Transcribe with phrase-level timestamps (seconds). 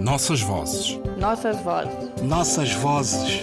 [0.00, 0.96] Nossas vozes.
[1.18, 2.22] Nossas vozes.
[2.22, 3.42] Nossas vozes.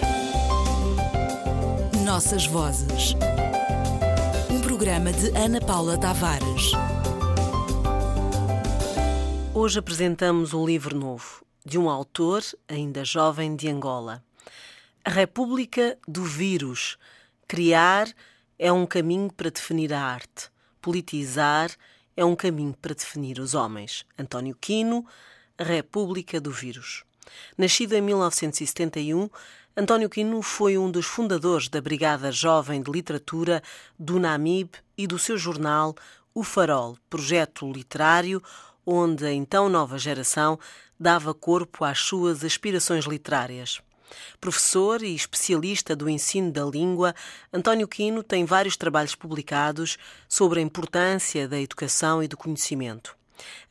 [2.02, 3.14] Nossas vozes.
[4.50, 6.72] Um programa de Ana Paula Tavares.
[9.54, 14.24] Hoje apresentamos um livro novo de um autor ainda jovem de Angola.
[15.04, 16.96] A República do Vírus.
[17.46, 18.08] Criar
[18.58, 20.50] é um caminho para definir a arte.
[20.80, 21.70] Politizar
[22.16, 24.06] é um caminho para definir os homens.
[24.18, 25.04] António Quino,
[25.58, 27.04] República do Vírus.
[27.56, 29.28] Nascido em 1971,
[29.76, 33.62] António Quino foi um dos fundadores da Brigada Jovem de Literatura
[33.98, 35.94] do NAMIB e do seu jornal
[36.34, 38.42] O Farol, projeto literário
[38.86, 40.58] onde a então nova geração
[40.98, 43.80] dava corpo às suas aspirações literárias.
[44.40, 47.12] Professor e especialista do ensino da língua,
[47.52, 53.16] António Quino tem vários trabalhos publicados sobre a importância da educação e do conhecimento.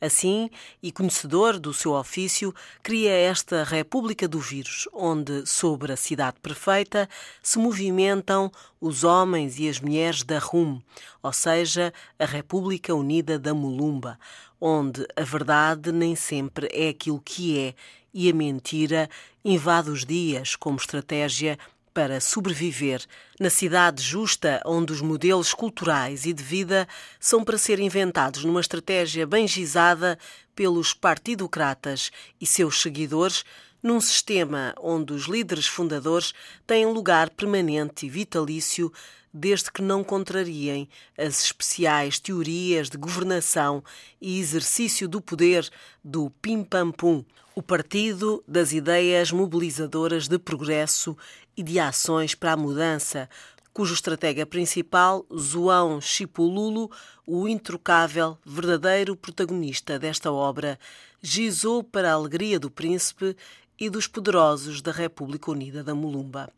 [0.00, 0.50] Assim,
[0.82, 7.08] e conhecedor do seu ofício, cria esta República do Vírus, onde, sobre a cidade perfeita,
[7.42, 10.80] se movimentam os homens e as mulheres da RUM,
[11.22, 14.18] ou seja, a República Unida da Mulumba,
[14.60, 17.74] onde a verdade nem sempre é aquilo que é
[18.12, 19.10] e a mentira
[19.44, 21.58] invade os dias como estratégia
[21.96, 23.02] para sobreviver.
[23.40, 26.86] Na cidade justa onde os modelos culturais e de vida
[27.18, 30.18] são para ser inventados numa estratégia bem gizada
[30.54, 33.46] pelos partidocratas e seus seguidores,
[33.82, 36.34] num sistema onde os líderes fundadores
[36.66, 38.92] têm lugar permanente e vitalício
[39.32, 43.82] desde que não contrariem as especiais teorias de governação
[44.20, 45.66] e exercício do poder
[46.04, 51.16] do pim-pam-pum, o partido das ideias mobilizadoras de progresso
[51.56, 53.28] e de ações para a mudança,
[53.72, 56.90] cujo estratega principal, João Chipululo,
[57.26, 60.78] o introcável, verdadeiro protagonista desta obra,
[61.22, 63.36] gizou para a alegria do príncipe
[63.78, 66.50] e dos poderosos da República Unida da Mulumba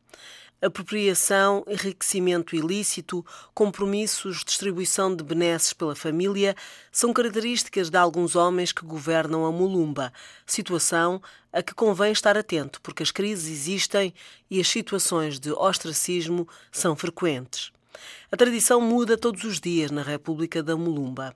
[0.61, 3.25] apropriação, enriquecimento ilícito,
[3.55, 6.57] compromissos, distribuição de benesses pela família
[6.91, 10.13] são características de alguns homens que governam a Mulumba,
[10.47, 14.13] situação a que convém estar atento, porque as crises existem
[14.51, 17.73] e as situações de ostracismo são frequentes.
[18.31, 21.35] A tradição muda todos os dias na República da Mulumba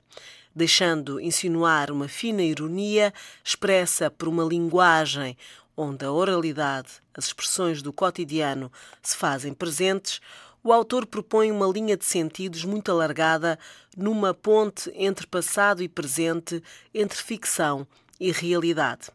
[0.54, 3.12] deixando insinuar uma fina ironia
[3.42, 5.36] expressa por uma linguagem
[5.76, 8.70] onde a oralidade, as expressões do cotidiano
[9.02, 10.20] se fazem presentes,
[10.64, 13.58] o autor propõe uma linha de sentidos muito alargada
[13.96, 16.62] numa ponte entre passado e presente,
[16.94, 17.86] entre ficção
[18.20, 19.10] e realidade.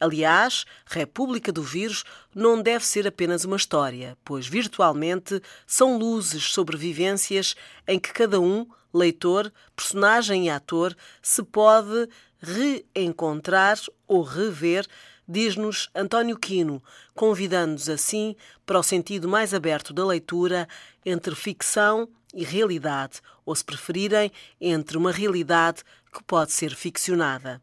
[0.00, 2.02] Aliás, República do Vírus
[2.34, 7.54] não deve ser apenas uma história, pois virtualmente são luzes sobre vivências
[7.86, 12.08] em que cada um, leitor, personagem e ator, se pode
[12.40, 14.86] reencontrar ou rever
[15.28, 16.82] diz-nos António Quino,
[17.14, 20.68] convidando-nos assim para o sentido mais aberto da leitura
[21.04, 25.82] entre ficção e realidade, ou se preferirem, entre uma realidade
[26.12, 27.60] que pode ser ficcionada.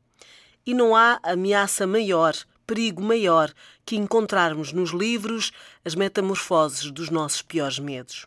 [0.66, 2.36] E não há ameaça maior,
[2.66, 3.54] perigo maior,
[3.86, 5.52] que encontrarmos nos livros
[5.84, 8.26] as metamorfoses dos nossos piores medos.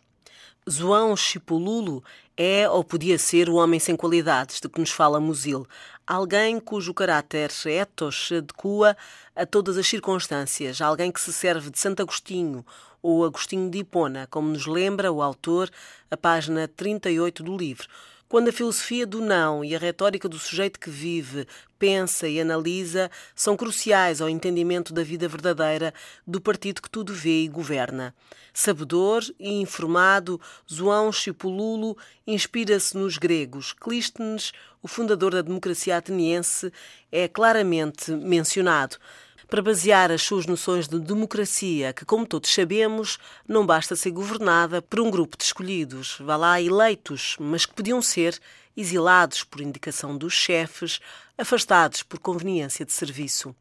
[0.69, 2.03] João Chipululo
[2.35, 5.65] é ou podia ser o homem sem qualidades de que nos fala Musil,
[6.05, 8.97] alguém cujo caráter ethos adequa
[9.33, 12.65] a todas as circunstâncias, alguém que se serve de Santo Agostinho
[13.01, 15.69] ou Agostinho de Hipona, como nos lembra o autor
[16.11, 17.87] a página 38 do livro,
[18.29, 21.47] quando a filosofia do não e a retórica do sujeito que vive,
[21.79, 25.93] pensa e analisa são cruciais ao entendimento da vida verdadeira
[26.25, 28.13] do partido que tudo vê e governa.
[28.53, 33.71] Sabedor e informado, João Chipululo inspira-se nos gregos.
[33.71, 34.51] Clístenes,
[34.81, 36.71] o fundador da democracia ateniense,
[37.11, 38.97] é claramente mencionado
[39.47, 44.81] para basear as suas noções de democracia, que, como todos sabemos, não basta ser governada
[44.81, 48.37] por um grupo de escolhidos, vá lá, eleitos, mas que podiam ser
[48.75, 50.99] exilados por indicação dos chefes,
[51.37, 53.55] afastados por conveniência de serviço.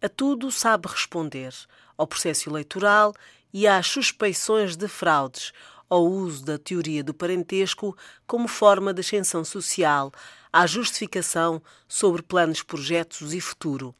[0.00, 1.54] A tudo sabe responder,
[1.96, 3.14] ao processo eleitoral
[3.52, 5.52] e às suspeições de fraudes,
[5.88, 7.96] ao uso da teoria do parentesco
[8.26, 10.12] como forma de ascensão social,
[10.52, 13.94] à justificação sobre planos, projetos e futuro.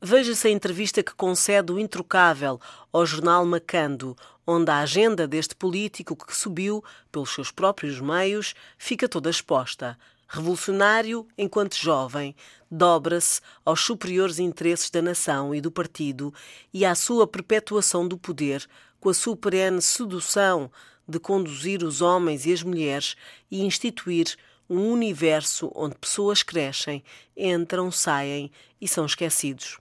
[0.00, 2.60] Veja-se a entrevista que concede o Introcável
[2.92, 4.16] ao jornal Macando,
[4.46, 9.98] onde a agenda deste político que subiu pelos seus próprios meios fica toda exposta.
[10.28, 12.34] Revolucionário enquanto jovem,
[12.70, 16.34] dobra-se aos superiores interesses da nação e do partido
[16.72, 18.66] e à sua perpetuação do poder,
[19.00, 20.70] com a sua perene sedução
[21.06, 23.16] de conduzir os homens e as mulheres
[23.50, 24.36] e instituir
[24.68, 27.02] um universo onde pessoas crescem,
[27.36, 28.50] entram, saem
[28.80, 29.78] e são esquecidos.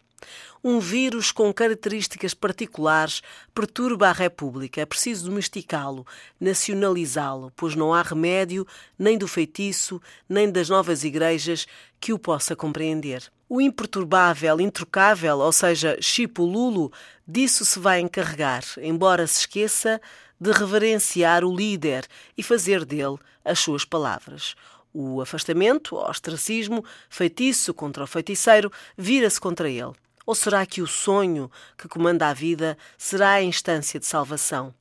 [0.63, 3.21] Um vírus com características particulares
[3.53, 4.79] perturba a República.
[4.79, 6.07] É preciso domesticá-lo,
[6.39, 8.65] nacionalizá-lo, pois não há remédio
[8.97, 11.67] nem do feitiço, nem das novas igrejas
[11.99, 13.29] que o possa compreender.
[13.49, 16.93] O imperturbável, introcável, ou seja, Chipululo,
[17.27, 20.01] disso se vai encarregar, embora se esqueça
[20.39, 22.07] de reverenciar o líder
[22.37, 24.55] e fazer dele as suas palavras.
[24.93, 29.93] O afastamento, o ostracismo, feitiço contra o feiticeiro, vira-se contra ele.
[30.25, 34.73] Ou será que o sonho que comanda a vida será a instância de salvação?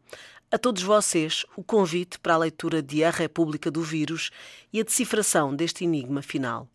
[0.51, 4.31] A todos vocês, o convite para a leitura de A República do Vírus
[4.71, 6.69] e a decifração deste enigma final.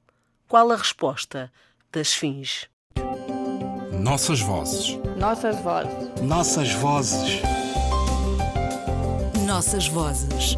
[0.47, 1.51] Qual a resposta
[1.91, 2.67] da Esfinge?
[3.91, 4.97] Nossas vozes.
[5.17, 6.21] Nossas vozes.
[6.21, 7.41] Nossas vozes.
[9.45, 10.57] Nossas vozes.